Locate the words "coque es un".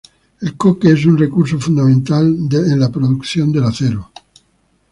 0.57-1.15